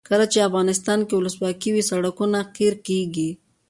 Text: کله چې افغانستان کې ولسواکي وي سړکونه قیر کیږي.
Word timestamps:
کله 0.09 0.25
چې 0.31 0.45
افغانستان 0.49 0.99
کې 1.07 1.15
ولسواکي 1.15 1.69
وي 1.71 1.83
سړکونه 1.91 2.37
قیر 2.55 2.73
کیږي. 2.87 3.29